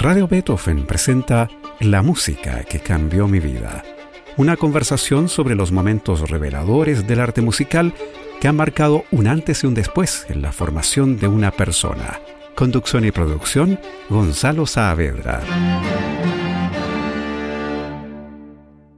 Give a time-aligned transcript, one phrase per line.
[0.00, 3.84] Radio Beethoven presenta La música que cambió mi vida.
[4.38, 7.92] Una conversación sobre los momentos reveladores del arte musical
[8.40, 12.18] que han marcado un antes y un después en la formación de una persona.
[12.54, 13.78] Conducción y producción,
[14.08, 15.42] Gonzalo Saavedra.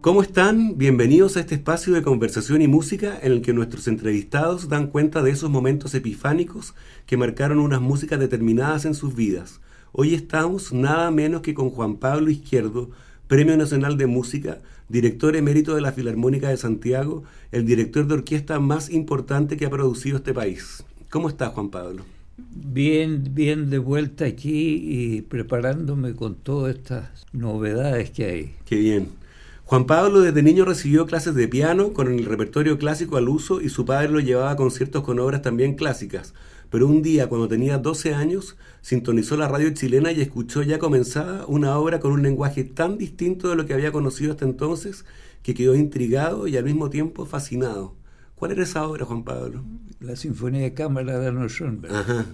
[0.03, 0.79] ¿Cómo están?
[0.79, 5.21] Bienvenidos a este espacio de conversación y música en el que nuestros entrevistados dan cuenta
[5.25, 6.77] de esos momentos epifánicos
[7.07, 9.61] que marcaron unas músicas determinadas en sus vidas.
[9.95, 12.89] Hoy estamos nada menos que con Juan Pablo Izquierdo,
[13.27, 14.57] Premio Nacional de Música,
[14.89, 19.71] director emérito de la Filarmónica de Santiago, el director de orquesta más importante que ha
[19.71, 20.83] producido este país.
[21.11, 22.07] ¿Cómo está Juan Pablo?
[22.39, 28.55] Bien, bien de vuelta aquí y preparándome con todas estas novedades que hay.
[28.65, 29.09] Qué bien.
[29.67, 33.69] Juan Pablo desde niño recibió clases de piano con el repertorio clásico al uso y
[33.69, 36.33] su padre lo llevaba a conciertos con obras también clásicas.
[36.73, 41.45] Pero un día, cuando tenía 12 años, sintonizó la radio chilena y escuchó ya comenzada
[41.47, 45.05] una obra con un lenguaje tan distinto de lo que había conocido hasta entonces
[45.43, 47.95] que quedó intrigado y al mismo tiempo fascinado.
[48.37, 49.63] ¿Cuál era esa obra, Juan Pablo?
[50.01, 51.95] La Sinfonía de Cámara de Arnold Schoenberg.
[51.95, 52.25] Ajá.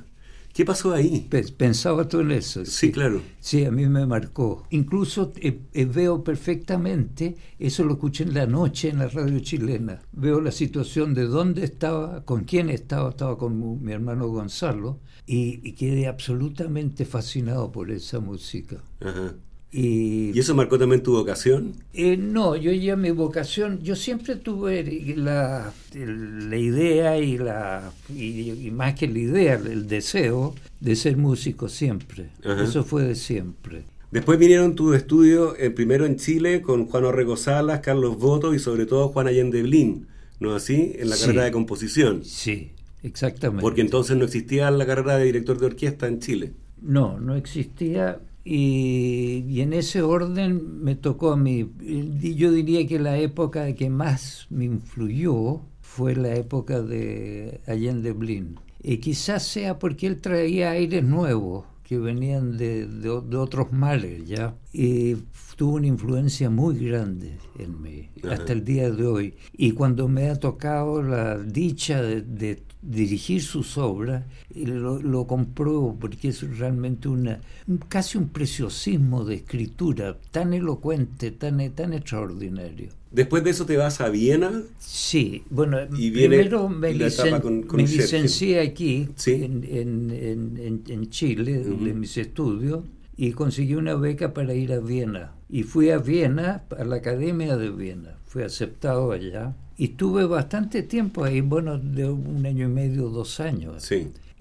[0.53, 1.29] ¿Qué pasó ahí?
[1.57, 2.65] Pensaba tú en eso.
[2.65, 3.23] Sí, claro.
[3.41, 4.67] Sí, a mí me marcó.
[4.71, 10.01] Incluso eh, eh, veo perfectamente, eso lo escuché en la noche en la radio chilena.
[10.13, 15.61] Veo la situación de dónde estaba, con quién estaba, estaba con mi hermano Gonzalo, y,
[15.63, 18.83] y quedé absolutamente fascinado por esa música.
[19.01, 19.35] Ajá.
[19.71, 21.75] Y, eso marcó también tu vocación?
[21.93, 28.71] Eh, no, yo ya mi vocación, yo siempre tuve la, la idea y, la, y,
[28.73, 32.31] más que la idea, el deseo de ser músico siempre.
[32.43, 33.83] Eso fue de siempre.
[34.11, 38.59] Después vinieron tus estudios, eh, primero en Chile, con Juan Orrego Salas, Carlos Boto y
[38.59, 40.07] sobre todo Juan Allende Blin,
[40.41, 40.95] ¿no así?
[40.99, 42.25] En la carrera de composición.
[42.25, 42.73] Sí,
[43.03, 43.61] exactamente.
[43.61, 46.53] Porque entonces no existía la carrera de director de orquesta en Chile.
[46.81, 51.71] No, no existía y, en ese orden me tocó a mí.
[51.81, 58.59] Yo diría que la época que más me influyó fue la época de Allende Blin.
[58.83, 64.55] Y quizás sea porque él traía aires nuevos que venían de, de, otros males, ¿ya?
[64.73, 65.17] Y
[65.57, 69.35] tuvo una influencia muy grande en mí, hasta el día de hoy.
[69.55, 74.25] Y cuando me ha tocado la dicha de, de dirigir sus obras,
[74.55, 77.41] lo, lo, compruebo porque es realmente una
[77.89, 82.91] casi un preciosismo de escritura tan elocuente, tan, tan extraordinario.
[83.11, 84.63] Después de eso te vas a Viena.
[84.79, 92.85] Sí, bueno, primero me, licencié aquí en, en, Chile, de mis estudios,
[93.17, 95.33] y conseguí una beca para ir a Viena.
[95.49, 98.19] Y fui a Viena, a la Academia de Viena.
[98.27, 103.39] Fui aceptado allá y estuve bastante tiempo ahí, bueno, de un año y medio, dos
[103.39, 103.89] años,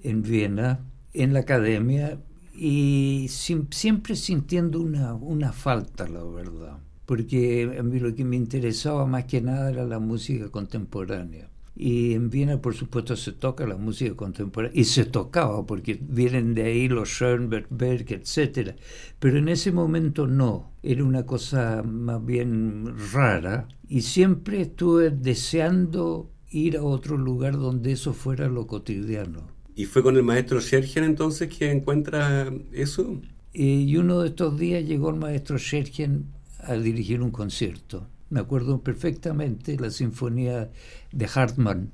[0.03, 0.79] en Viena,
[1.13, 2.17] en la academia,
[2.55, 6.79] y siempre sintiendo una, una falta, la verdad.
[7.05, 11.47] Porque a mí lo que me interesaba más que nada era la música contemporánea.
[11.79, 14.79] Y en Viena, por supuesto, se toca la música contemporánea.
[14.79, 18.75] Y se tocaba, porque vienen de ahí los Schoenberg, Berg, etc.
[19.19, 20.71] Pero en ese momento no.
[20.81, 23.67] Era una cosa más bien rara.
[23.87, 29.43] Y siempre estuve deseando ir a otro lugar donde eso fuera lo cotidiano.
[29.75, 33.21] ¿Y fue con el maestro Schergen entonces que encuentra eso?
[33.59, 36.25] y uno de estos días llegó el maestro Schergen
[36.59, 40.69] a dirigir un concierto me acuerdo perfectamente la sinfonía
[41.11, 41.91] de Hartmann,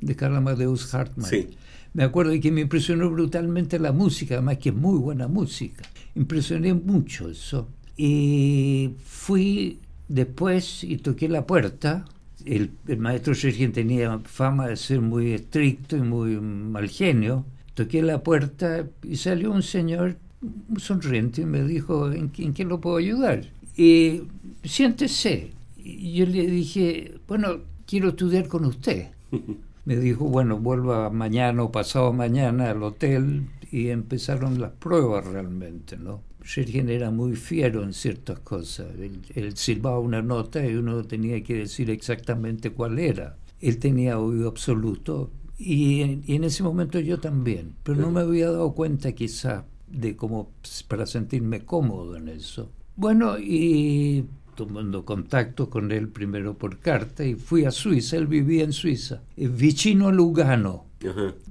[0.00, 1.30] de Carl Amadeus Hartmann.
[1.92, 5.82] Me acuerdo que me impresionó brutalmente la música, además que es muy buena música.
[6.14, 7.68] Impresioné mucho eso.
[7.96, 12.04] Y fui después y toqué la puerta.
[12.44, 17.44] El, maestro Sergio tenía fama de ser muy estricto y muy mal genio.
[17.74, 20.16] Toqué la puerta y salió un señor
[20.78, 23.46] sonriente y me dijo, ¿en, en qué lo puedo ayudar?
[23.76, 24.22] Y
[24.62, 25.50] siéntese
[25.98, 29.08] yo le dije, bueno, quiero estudiar con usted.
[29.84, 35.96] Me dijo, bueno, vuelva mañana o pasado mañana al hotel y empezaron las pruebas realmente,
[35.96, 36.22] ¿no?
[36.44, 38.88] Sergio era muy fiero en ciertas cosas.
[39.34, 43.36] Él, silbaba una nota y uno tenía que decir exactamente cuál era.
[43.60, 48.20] Él tenía oído absoluto y en, y en ese momento yo también, pero no me
[48.20, 50.50] había dado cuenta quizá de cómo
[50.88, 52.70] para sentirme cómodo en eso.
[52.96, 54.26] Bueno, y
[54.60, 59.22] tomando contacto con él primero por carta y fui a Suiza, él vivía en Suiza,
[59.34, 60.84] vicino a Lugano.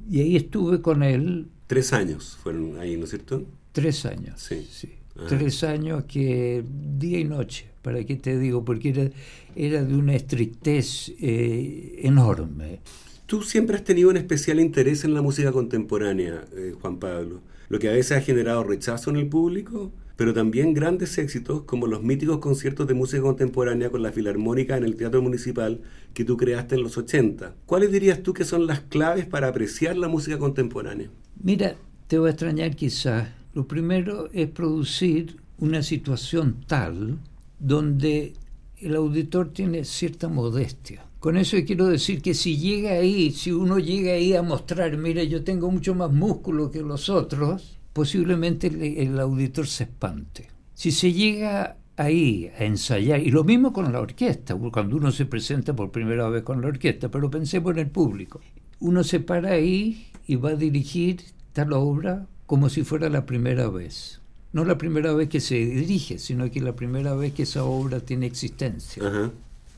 [0.08, 1.48] Y ahí estuve con él.
[1.66, 3.48] Tres años fueron ahí, ¿no es cierto?
[3.72, 4.68] Tres años, sí.
[4.70, 4.94] sí.
[5.28, 6.64] Tres años que
[7.00, 8.64] día y noche, ¿para qué te digo?
[8.64, 9.10] Porque era,
[9.56, 12.82] era de una estrictez eh, enorme.
[13.26, 17.80] Tú siempre has tenido un especial interés en la música contemporánea, eh, Juan Pablo, lo
[17.80, 22.04] que a veces ha generado rechazo en el público pero también grandes éxitos como los
[22.04, 25.80] míticos conciertos de música contemporánea con la Filarmónica en el Teatro Municipal
[26.14, 27.56] que tú creaste en los 80.
[27.66, 31.10] ¿Cuáles dirías tú que son las claves para apreciar la música contemporánea?
[31.42, 31.78] Mira,
[32.08, 33.30] te voy a extrañar quizás.
[33.54, 37.20] Lo primero es producir una situación tal
[37.58, 38.34] donde
[38.82, 41.06] el auditor tiene cierta modestia.
[41.22, 45.24] Con eso quiero decir que si llega ahí, si uno llega ahí a mostrar, mira,
[45.24, 48.68] yo tengo mucho más músculo que los otros, posiblemente
[49.04, 50.48] el, auditor se espante.
[50.74, 55.26] Si se llega ahí a ensayar, y lo mismo con la orquesta, cuando uno se
[55.26, 58.40] presenta por primera vez con la orquesta, pero pensemos en el público,
[58.80, 63.68] uno se para ahí y va a dirigir tal obra como si fuera la primera
[63.68, 64.22] vez.
[64.54, 68.00] No la primera vez que se dirige, sino que la primera vez que esa obra
[68.00, 69.04] tiene existencia.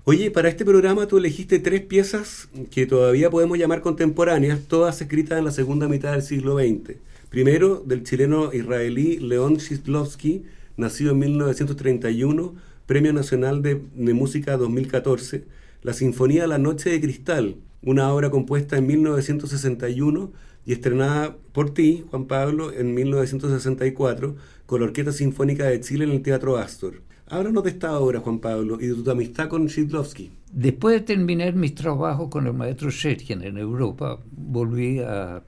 [0.03, 5.39] Oye, para este programa tú elegiste tres piezas que todavía podemos llamar contemporáneas, todas escritas
[5.39, 6.97] en la segunda mitad del siglo XX.
[7.31, 10.43] Primero, del chileno israelí León Shidlovsky,
[10.75, 12.55] nacido en 1931,
[12.85, 13.75] Premio Nacional de,
[14.13, 15.45] Música 2014,
[15.81, 20.33] la Sinfonía La Noche de Cristal, una obra compuesta en 1961
[20.65, 24.35] y estrenada por ti, Juan Pablo, en 1964,
[24.65, 27.01] con la Orquesta Sinfónica de Chile en el Teatro Astor.
[27.31, 30.29] Háblanos de esta obra, Juan Pablo, y de tu amistad con Shidlovsky.
[30.51, 35.41] Después de terminar mis trabajos con el maestro Schergen en Europa, volví a,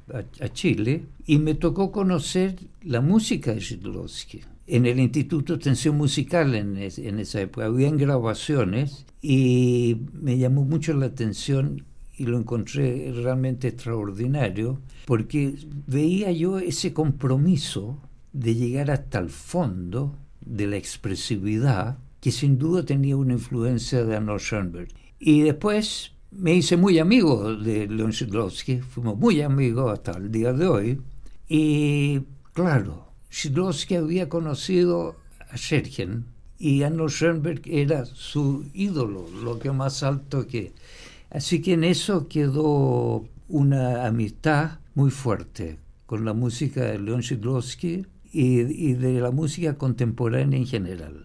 [0.54, 4.40] Chile y me tocó conocer la música de Shidlovsky.
[4.66, 10.64] En el Instituto de Extensión Musical en, en esa época habían grabaciones y me llamó
[10.64, 11.84] mucho la atención
[12.16, 15.56] y lo encontré realmente extraordinario porque
[15.86, 18.00] veía yo ese compromiso
[18.32, 20.16] de llegar hasta el fondo
[20.46, 24.88] de la expresividad que sin duda tenía una influencia de Arnold Schoenberg.
[25.20, 30.54] Y después me hice muy amigo de Leon Shidlovsky, fuimos muy amigos hasta el día
[30.54, 31.02] de hoy.
[31.48, 32.22] Y
[32.54, 35.18] claro, Shidlovsky había conocido
[35.50, 36.26] a Schergen
[36.58, 40.72] y Arnold Schoenberg era su ídolo, lo que más alto que...
[41.30, 48.06] Así que en eso quedó una amistad muy fuerte con la música de Leon Shidlovsky
[48.34, 51.24] y, de la música contemporánea en general.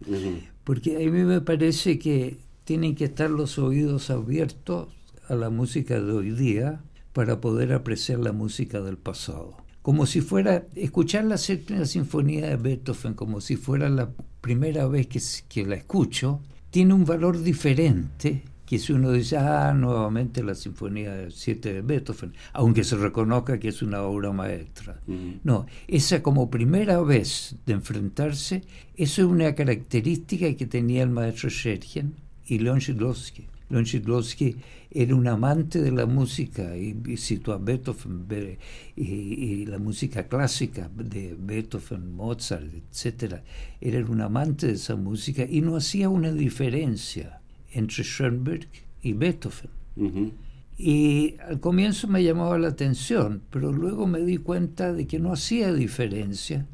[0.62, 4.88] Porque a mí me parece que tienen que estar los oídos abiertos
[5.26, 6.82] a la música de hoy día
[7.14, 9.56] para poder apreciar la música del pasado.
[9.80, 14.10] Como si fuera, escuchar la séptima sinfonía de Beethoven como si fuera la
[14.42, 19.72] primera vez que, que la escucho, tiene un valor diferente que si uno dice, ah,
[19.72, 25.00] nuevamente la Sinfonía 7 de Beethoven, aunque se reconozca que es una obra maestra.
[25.42, 28.62] No, esa como primera vez de enfrentarse,
[28.94, 32.12] eso es una característica que tenía el maestro Schergen
[32.46, 33.46] y Leon Shidlovsky.
[33.70, 34.56] Leon Shidlovsky
[34.90, 38.26] era un amante de la música y, citó a Beethoven
[38.94, 43.36] y, la música clásica de Beethoven, Mozart, etc.
[43.80, 47.37] Era un amante de esa música y no hacía una diferencia
[47.72, 48.68] entre Schoenberg
[49.02, 49.70] y Beethoven.
[50.76, 55.32] Y al comienzo me llamaba la atención, pero luego me di cuenta de que no
[55.32, 56.66] hacía diferencia,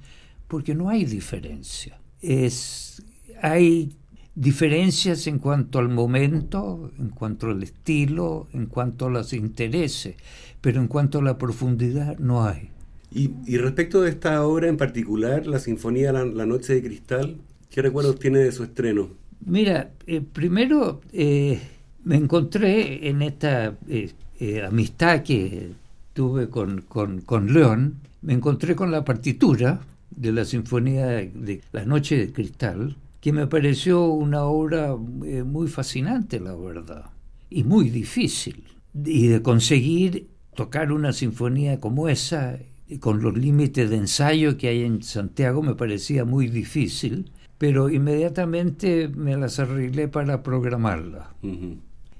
[0.46, 1.98] porque no hay diferencia.
[2.20, 3.02] Es,
[3.40, 3.96] hay
[4.34, 10.16] diferencias en cuanto al momento, en cuanto al estilo, en cuanto a los intereses,
[10.60, 12.70] pero en cuanto a la profundidad no hay.
[13.10, 17.38] Y, y respecto de esta obra en particular, la Sinfonía la, la Noche de Cristal,
[17.70, 19.10] ¿qué recuerdos tiene de su estreno?
[19.46, 21.60] Mira, eh, primero eh,
[22.02, 25.72] me encontré en esta eh, amistad que
[26.14, 32.16] tuve con, con, León, me encontré con la partitura de la Sinfonía de La Noche
[32.16, 37.10] de Cristal, que me pareció una obra muy fascinante, la verdad,
[37.50, 38.64] y muy difícil.
[38.94, 42.58] Y de conseguir tocar una sinfonía como esa,
[43.00, 49.08] con los límites de ensayo que hay en Santiago, me parecía muy difícil pero inmediatamente
[49.08, 51.34] me las arreglé para programarla.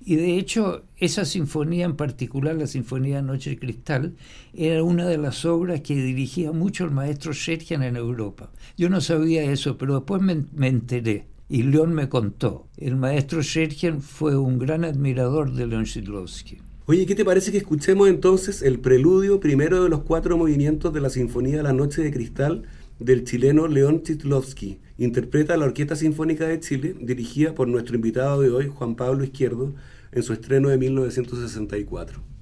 [0.07, 4.17] Y de hecho, esa sinfonía en particular, la Sinfonía Noche de Cristal,
[4.53, 8.51] era una de las obras que dirigía mucho el maestro Schergen en Europa.
[8.77, 12.69] Yo no sabía eso, pero después me, enteré y León me contó.
[12.77, 16.59] El maestro Schergen fue un gran admirador de León Shidlovsky.
[16.85, 21.01] Oye, ¿qué te parece que escuchemos entonces el preludio primero de los cuatro movimientos de
[21.01, 22.65] la Sinfonía La Noche de Cristal
[22.99, 24.81] del chileno León Chitlovsky.
[24.99, 29.75] Interpreta la Orquesta Sinfónica de Chile, dirigida por nuestro invitado de hoy, Juan Pablo Izquierdo,
[30.13, 32.34] en su estreno de 1964.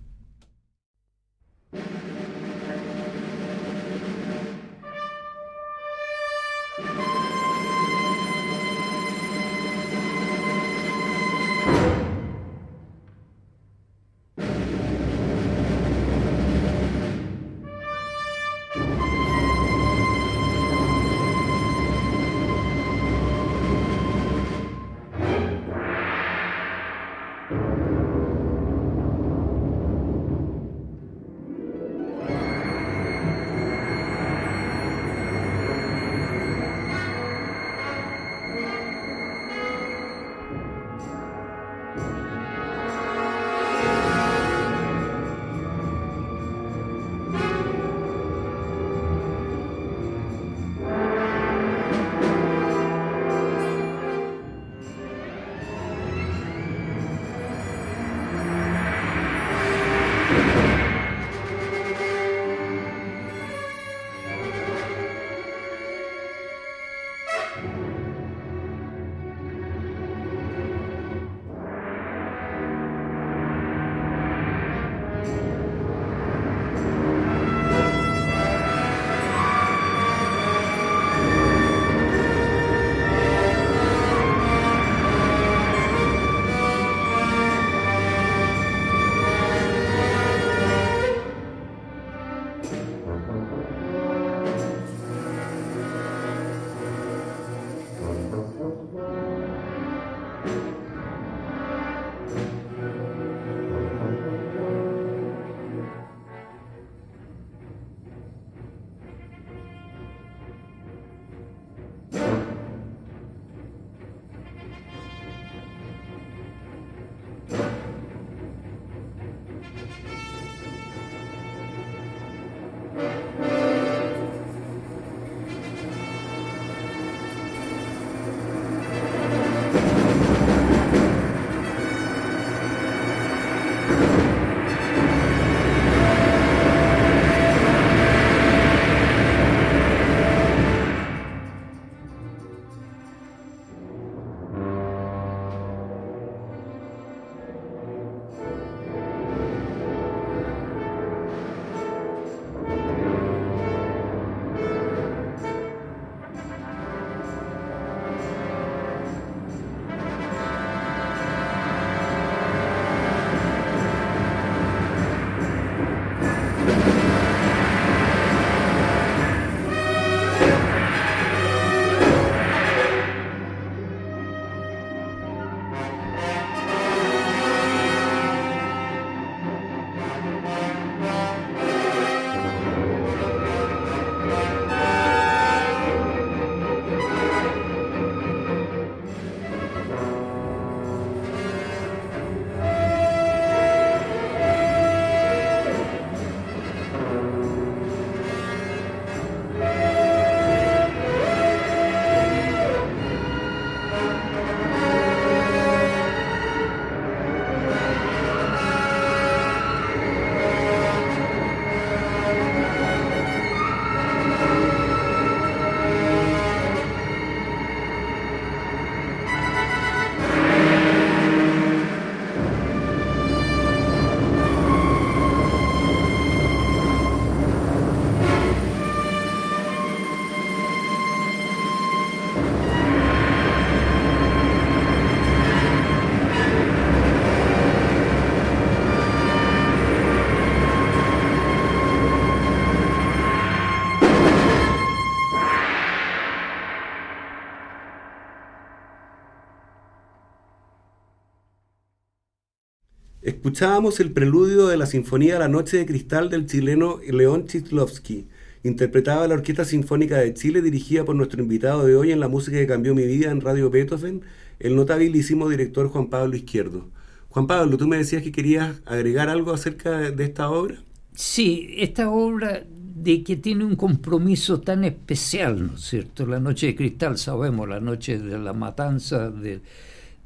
[253.42, 258.28] Escuchábamos el preludio de la Sinfonía La Noche de Cristal del chileno León Chitlovsky,
[258.62, 262.58] interpretada la Orquesta Sinfónica de Chile, dirigida por nuestro invitado de hoy en la música
[262.58, 264.22] que cambió mi vida en Radio Beethoven,
[264.60, 266.88] el notabilísimo director Juan Pablo Izquierdo.
[267.30, 270.76] Juan Pablo, tú me decías que querías agregar algo acerca de esta obra.
[271.12, 276.26] Sí, esta obra de que tiene un compromiso tan especial, ¿no es cierto?
[276.26, 279.62] La Noche de Cristal, sabemos, la noche de la matanza de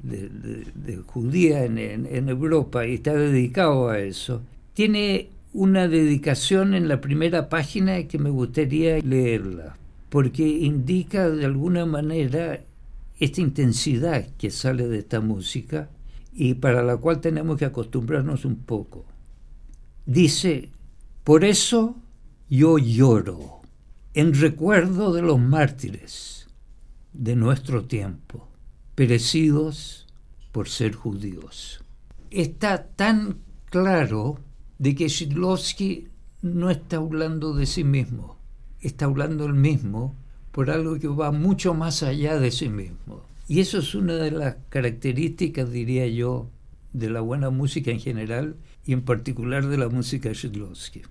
[0.06, 4.42] de, judía en, Europa y está dedicado a eso,
[4.74, 9.76] tiene una dedicación en la primera página que me gustaría leerla,
[10.08, 12.60] porque indica de alguna manera
[13.18, 15.88] esta intensidad que sale de esta música
[16.32, 19.06] y para la cual tenemos que acostumbrarnos un poco.
[20.04, 20.68] Dice,
[21.24, 21.96] por eso
[22.50, 23.62] yo lloro
[24.14, 26.46] en recuerdo de los mártires
[27.12, 28.46] de nuestro tiempo
[28.96, 30.06] perecidos
[30.50, 31.84] por ser judíos.
[32.30, 34.40] Está tan claro
[34.78, 36.08] de que Shidlovsky
[36.42, 38.38] no está hablando de sí mismo,
[38.80, 40.16] está hablando él mismo
[40.50, 43.22] por algo que va mucho más allá de sí mismo.
[43.46, 46.50] Y eso es una de las características, diría yo,
[46.94, 51.02] de la buena música en general y en particular de la música de Shidlovsky.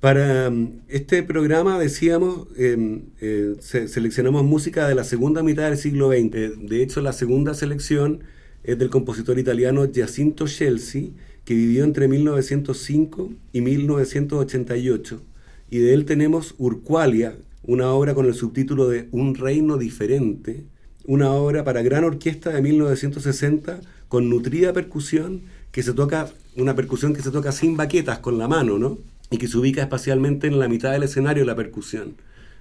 [0.00, 6.10] Para mm, este programa decíamos, em, eh, seleccionamos música de la segunda mitad del siglo
[6.10, 6.68] XX.
[6.68, 8.20] De hecho, la segunda selección
[8.62, 11.10] es del compositor italiano Giacinto Chelsea,
[11.44, 15.22] que vivió entre 1905 y 1988.
[15.70, 20.64] Y de él tenemos Urqualia, una obra con el subtítulo de Un reino diferente,
[21.06, 27.14] una obra para gran orquesta de 1960 con nutrida percusión que se toca, una percusión
[27.14, 28.98] que se toca sin baquetas, con la mano, ¿no?
[29.34, 32.14] Y que se ubica espacialmente en la mitad del escenario la percusión.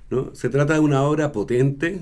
[0.10, 0.34] ¿no?
[0.34, 2.02] Se trata de una obra potente,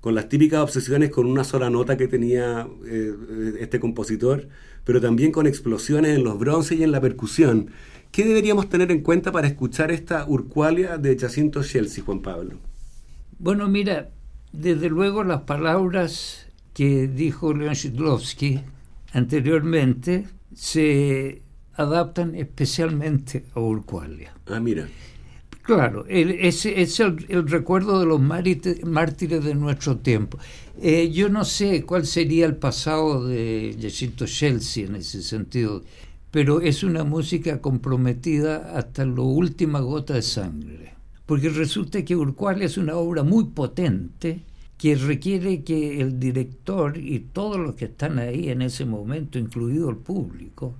[0.00, 3.12] con las típicas obsesiones con una sola nota que tenía eh,
[3.58, 4.48] este compositor,
[4.84, 7.70] pero también con explosiones en los bronces y en la percusión.
[8.12, 12.58] ¿Qué deberíamos tener en cuenta para escuchar esta Urqualia de Jacinto Chelsea, Juan Pablo?
[13.40, 14.10] Bueno, mira,
[14.52, 18.60] desde luego las palabras que dijo Leon Shidlovsky
[19.12, 21.42] anteriormente se
[21.76, 24.32] adaptan especialmente a Urqualia.
[24.46, 24.86] Ah, mira.
[25.62, 30.38] Claro, es, es el, recuerdo de los mártires de nuestro tiempo.
[30.82, 35.82] Eh, yo no sé cuál sería el pasado de Jacinto Chelsea en ese sentido,
[36.30, 40.92] pero es una música comprometida hasta la última gota de sangre.
[41.24, 44.42] Porque resulta que Urqualia es una obra muy potente
[44.76, 49.88] que requiere que el director y todos los que están ahí en ese momento, incluido
[49.88, 50.74] el público,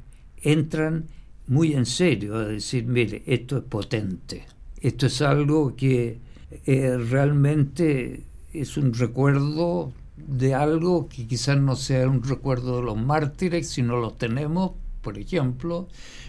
[0.45, 1.07] entran
[1.47, 4.47] muy en serio a decir, mire, esto es potente,
[4.81, 6.19] esto es algo que
[6.67, 12.97] eh, realmente es un recuerdo de algo que quizás no sea un recuerdo de los
[12.97, 14.73] mártires, si no los tenemos,
[15.03, 15.89] por ejemplo,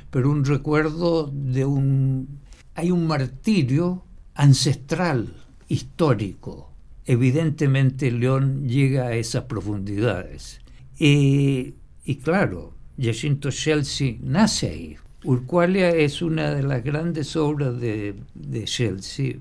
[0.10, 2.40] pero un recuerdo de un...
[2.74, 4.04] Hay un martirio
[4.34, 5.34] ancestral,
[5.70, 6.72] histórico.
[7.06, 10.60] Evidentemente León llega a esas profundidades.
[10.98, 11.76] y
[12.22, 14.96] claro, Jacinto Chelsea nace ahí.
[15.24, 19.38] Urqualia es una de las grandes obras de, de Chelsea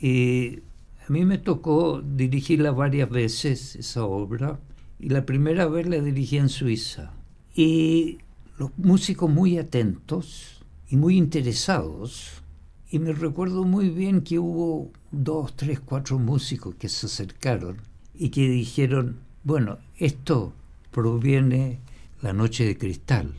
[0.00, 0.60] y
[1.06, 4.58] a mí me tocó dirigirla varias veces, esa obra,
[4.98, 7.12] y la primera vez la dirigí en Suiza.
[7.54, 8.18] Y
[8.58, 12.42] los músicos muy atentos y muy interesados
[12.90, 17.78] Y me recuerdo muy bien que hubo dos, tres, cuatro músicos que se acercaron
[18.14, 20.52] y que dijeron, bueno, esto
[20.92, 21.80] proviene
[22.22, 23.32] la noche de cristal.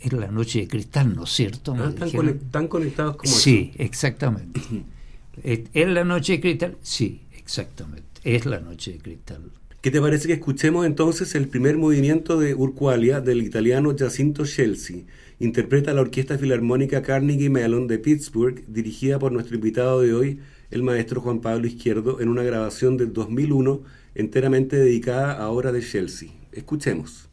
[0.00, 1.76] Es la noche de cristal, ¿no es cierto?
[1.78, 4.60] Ah, ¿Están, conectados como Sí, exactamente.
[5.42, 6.76] ¿Es la noche de cristal?
[6.82, 8.04] Sí, exactamente.
[8.24, 9.50] Es la noche de cristal.
[9.80, 15.04] ¿Qué te parece que escuchemos entonces el primer movimiento de Urqualia del italiano Jacinto Chelsea?
[15.38, 20.40] Interpreta la Orquesta Filarmónica Carnegie Mellon de Pittsburgh, dirigida por nuestro invitado de hoy,
[20.70, 23.80] el maestro Juan Pablo Izquierdo, en una grabación del 2001
[24.14, 26.28] enteramente dedicada a obra de Chelsea.
[26.52, 27.29] Escuchemos.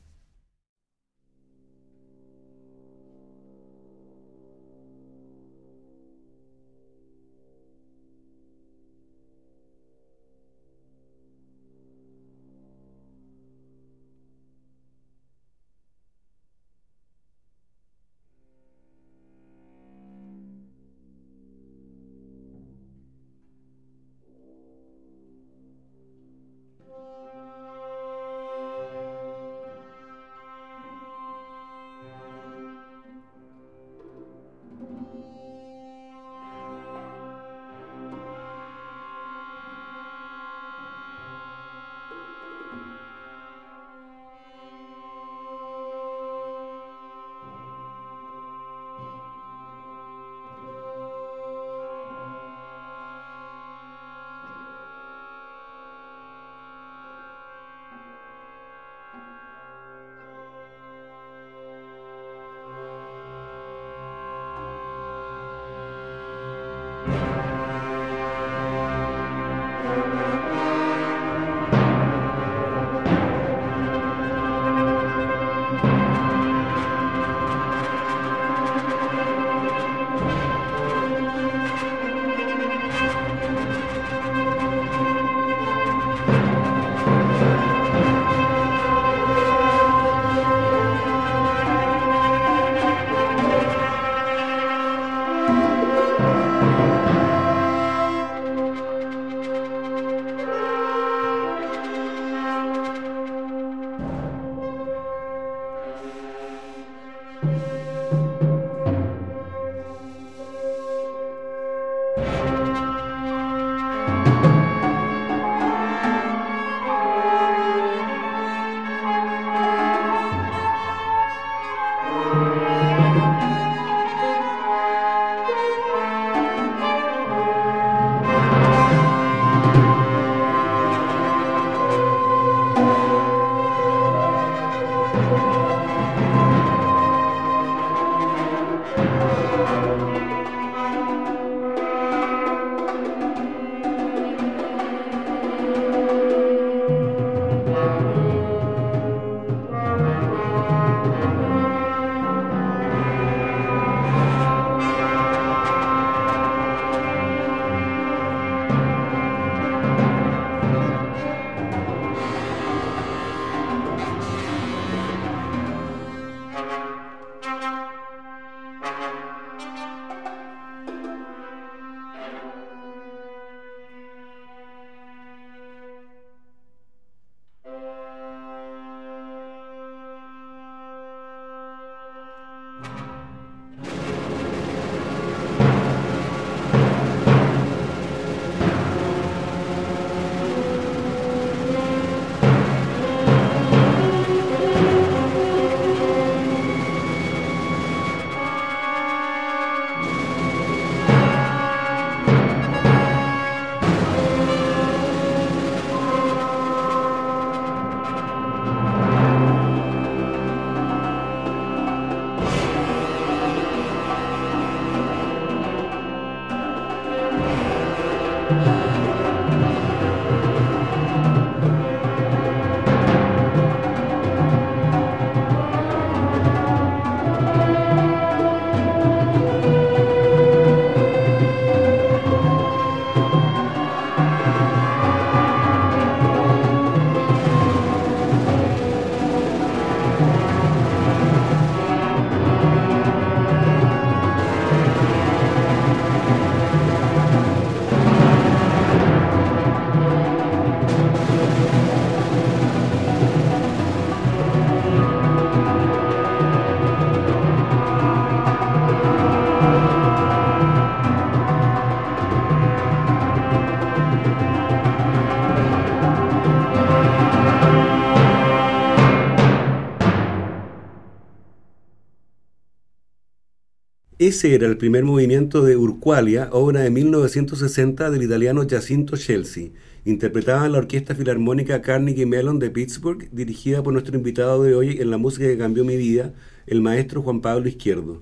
[274.28, 279.70] Ese era el primer movimiento de Urqualia, obra de 1960 del italiano Jacinto Chelsea,
[280.04, 284.98] interpretada en la Orquesta Filarmónica Carnegie Mellon de Pittsburgh, dirigida por nuestro invitado de hoy
[285.00, 286.34] en la música que cambió mi vida,
[286.66, 288.22] el maestro Juan Pablo Izquierdo.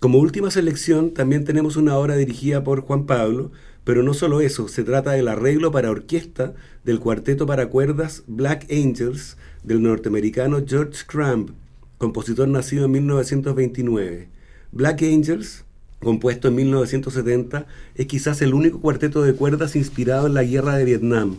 [0.00, 3.52] Como última selección, también tenemos una obra dirigida por Juan Pablo,
[3.84, 8.66] pero no solo eso, se trata del arreglo para orquesta del cuarteto para cuerdas Black
[8.72, 11.52] Angels del norteamericano George Crumb,
[11.96, 14.37] compositor nacido en 1929.
[14.70, 15.64] Black Angels,
[15.98, 20.84] compuesto en 1970, es quizás el único cuarteto de cuerdas inspirado en la guerra de
[20.84, 21.36] Vietnam.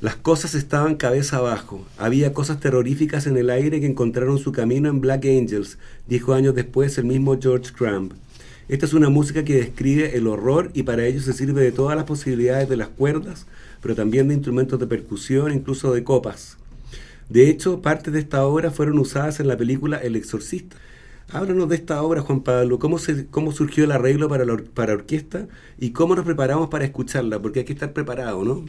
[0.00, 1.86] Las cosas estaban cabeza abajo.
[1.96, 6.54] Había cosas terroríficas en el aire que encontraron su camino en Black Angels, dijo años
[6.54, 8.12] después el mismo George Crumb.
[8.68, 11.96] Esta es una música que describe el horror y para ello se sirve de todas
[11.96, 13.46] las posibilidades de las cuerdas,
[13.80, 16.58] pero también de instrumentos de percusión, incluso de copas.
[17.30, 20.76] De hecho, partes de esta obra fueron usadas en la película El Exorcista.
[21.32, 22.78] Háblanos de esta obra, Juan Pablo.
[22.78, 26.84] ¿Cómo, se, cómo surgió el arreglo para la para orquesta y cómo nos preparamos para
[26.84, 27.40] escucharla?
[27.40, 28.64] Porque hay que estar preparado, ¿no?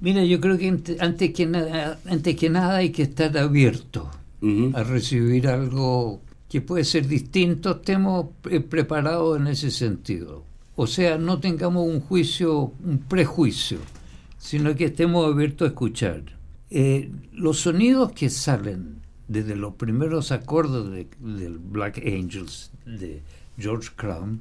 [0.00, 4.10] Mira, yo creo que antes que nada, antes que nada hay que estar abierto
[4.74, 7.76] a recibir algo que puede ser distinto.
[7.76, 8.26] Estemos
[8.68, 10.42] preparados en ese sentido.
[10.74, 13.78] O sea, no tengamos un juicio, un prejuicio,
[14.38, 16.22] sino que estemos abiertos a escuchar.
[16.70, 23.22] Eh, los sonidos que salen desde los primeros acordes de, del Black Angels de
[23.56, 24.40] George Crumb,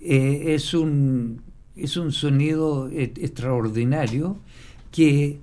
[0.00, 1.42] eh, es, un,
[1.74, 4.38] es un sonido e, extraordinario
[4.92, 5.40] que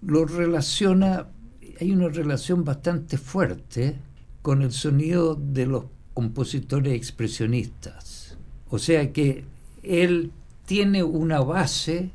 [0.00, 1.26] lo relaciona,
[1.78, 3.96] hay una relación bastante fuerte
[4.40, 5.84] con el sonido de los
[6.14, 8.38] compositores expresionistas.
[8.70, 9.44] O sea que
[9.82, 10.32] él
[10.64, 12.10] tiene una base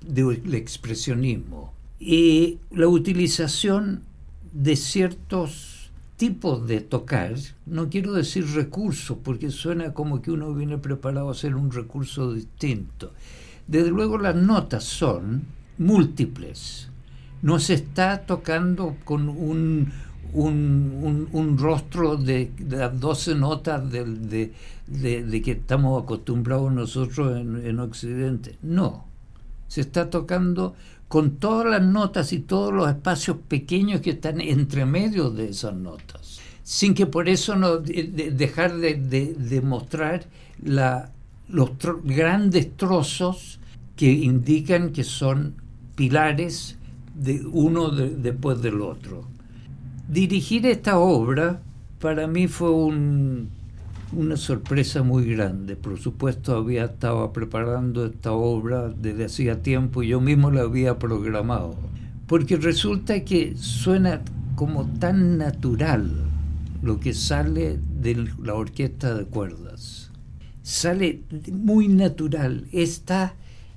[0.00, 4.02] del expresionismo y la utilización
[4.54, 7.34] de ciertos tipos de tocar,
[7.66, 12.32] no quiero decir recursos, porque suena como que uno viene preparado a hacer un recurso
[12.32, 13.12] distinto.
[13.66, 15.42] Desde luego las notas son
[15.76, 16.88] múltiples.
[17.42, 19.92] No se está tocando con un,
[20.32, 24.52] un, rostro de, las 12 notas de,
[24.86, 28.56] de, que estamos acostumbrados nosotros en, en Occidente.
[28.62, 29.04] No,
[29.66, 30.74] se está tocando
[31.14, 35.72] con todas las notas y todos los espacios pequeños que están entre medio de esas
[35.72, 40.24] notas, sin que por eso no dejar de, mostrar
[40.60, 41.70] los
[42.02, 43.60] grandes trozos
[43.94, 45.54] que indican que son
[45.94, 46.78] pilares
[47.14, 49.24] de uno después del otro.
[50.08, 51.62] Dirigir esta obra
[52.00, 53.50] para mí fue un,
[54.16, 55.76] una sorpresa muy grande.
[55.76, 60.98] Por supuesto, había estado preparando esta obra desde hacía tiempo y yo mismo la había
[60.98, 61.76] programado.
[62.26, 64.22] Porque resulta que suena
[64.54, 66.10] como tan natural
[66.82, 70.10] lo que sale de la orquesta de cuerdas.
[70.62, 71.22] Sale
[71.52, 73.34] muy natural, está,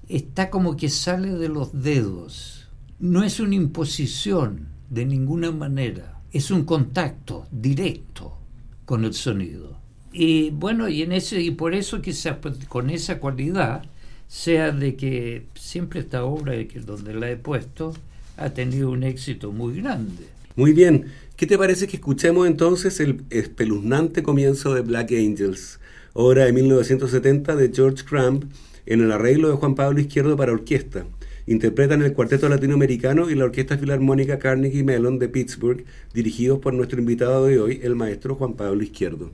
[0.07, 2.67] está como que sale de los dedos.
[2.99, 8.37] No es una imposición de ninguna manera, es un contacto directo
[8.85, 9.86] con el sonido.
[10.11, 13.83] Y bueno, y en ese y por eso quizás pues, con esa cualidad
[14.27, 17.93] sea de que siempre esta obra que donde la he puesto
[18.35, 20.25] ha tenido un éxito muy grande.
[20.55, 25.79] Muy bien, ¿qué te parece que escuchemos entonces el espeluznante comienzo de Black Angels,
[26.13, 28.45] obra de 1970 de George Crumb
[28.85, 31.05] en el arreglo de Juan Pablo Izquierdo para orquesta?
[31.45, 36.99] Interpretan el Cuarteto Latinoamericano y la Orquesta Filarmónica Carnegie Mellon de Pittsburgh, dirigidos por nuestro
[36.99, 39.31] invitado de hoy, el maestro Juan Pablo Izquierdo.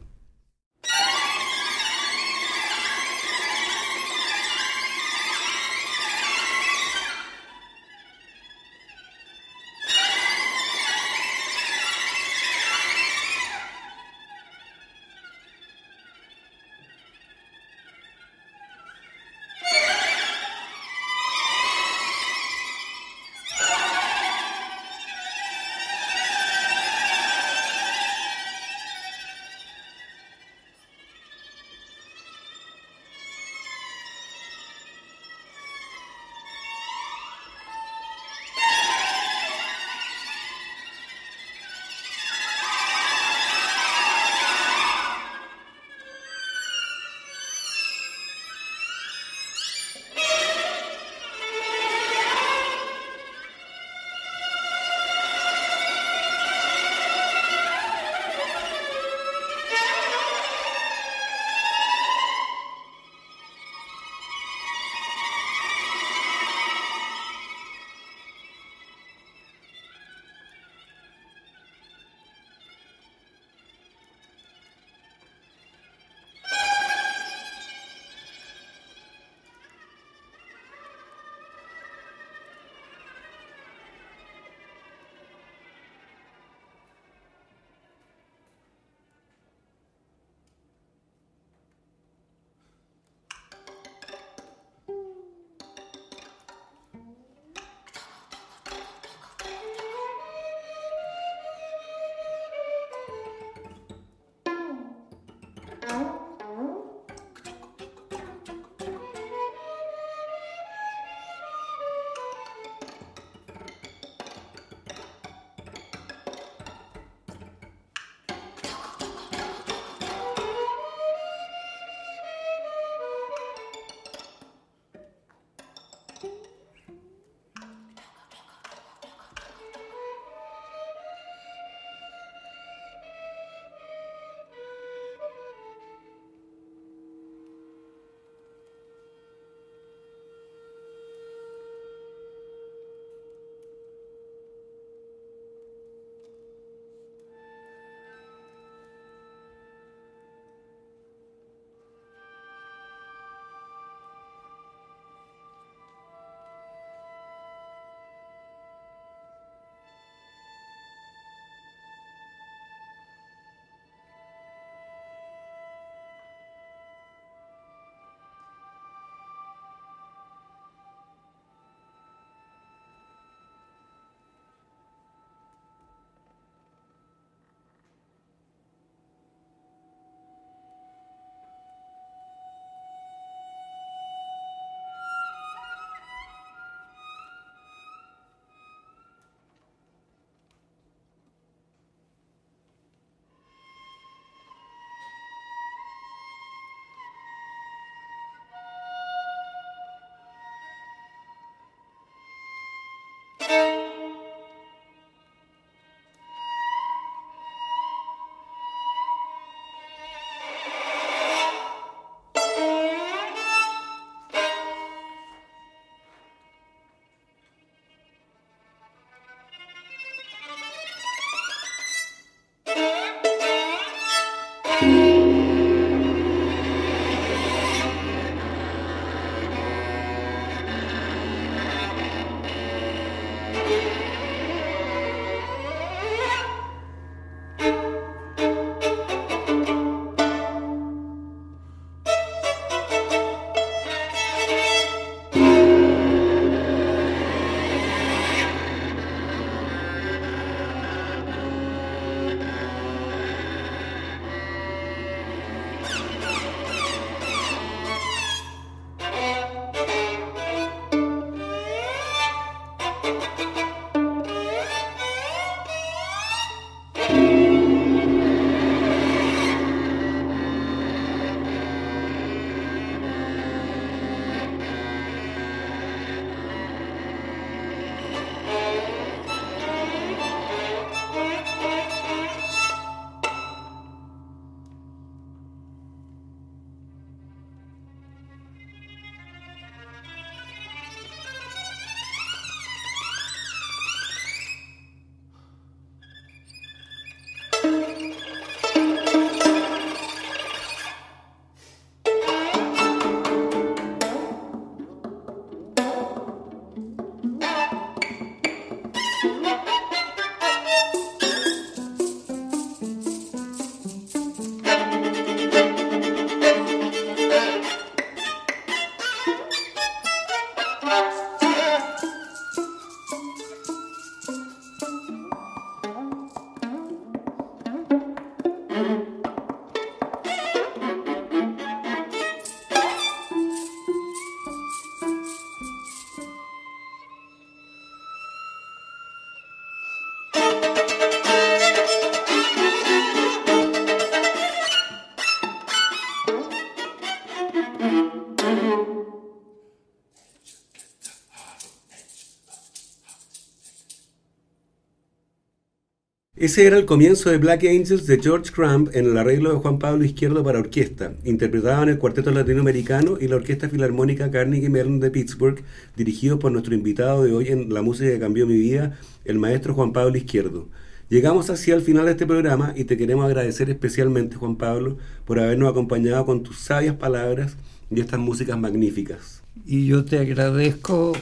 [356.44, 359.80] Ese era el comienzo de Black Angels de George Crumb en el arreglo de Juan
[359.80, 361.14] Pablo Izquierdo para orquesta.
[361.24, 365.64] Interpretaban el Cuarteto Latinoamericano y la Orquesta Filarmónica Carnegie Mellon de Pittsburgh,
[365.96, 369.74] dirigido por nuestro invitado de hoy en La Música que Cambió Mi Vida, el maestro
[369.74, 370.68] Juan Pablo Izquierdo.
[371.08, 375.40] Llegamos así al final de este programa y te queremos agradecer especialmente, Juan Pablo, por
[375.40, 377.56] habernos acompañado con tus sabias palabras
[377.90, 379.44] y estas músicas magníficas.
[379.66, 381.14] Y yo te agradezco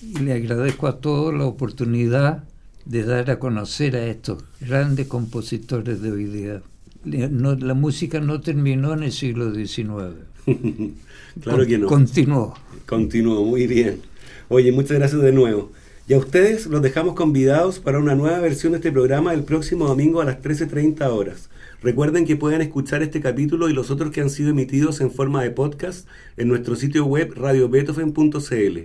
[0.00, 2.44] y le agradezco a todos la oportunidad
[2.84, 6.62] de dar a conocer a estos grandes compositores de hoy día.
[7.04, 10.16] la música no terminó en el siglo XIX.
[11.40, 11.86] claro que no.
[11.86, 12.54] Continuó.
[12.86, 14.00] Continuó, muy bien.
[14.48, 15.72] Oye, muchas gracias de nuevo.
[16.06, 19.86] Y a ustedes los dejamos convidados para una nueva versión de este programa el próximo
[19.86, 21.48] domingo a las 13.30 horas.
[21.82, 25.42] Recuerden que pueden escuchar este capítulo y los otros que han sido emitidos en forma
[25.42, 28.78] de podcast en nuestro sitio web radiobeethoven.cl.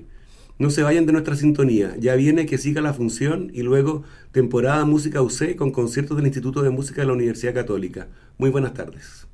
[0.59, 4.83] No se vayan de nuestra sintonía, ya viene que siga la función y luego temporada
[4.83, 8.09] Música UC con conciertos del Instituto de Música de la Universidad Católica.
[8.37, 9.25] Muy buenas tardes.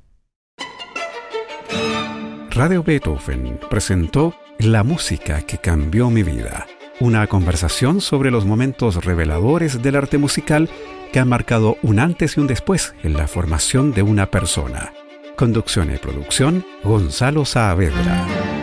[2.50, 6.64] Radio Beethoven presentó La música que cambió mi vida,
[7.00, 10.70] una conversación sobre los momentos reveladores del arte musical
[11.12, 14.92] que han marcado un antes y un después en la formación de una persona.
[15.36, 18.55] Conducción y producción, Gonzalo Saavedra.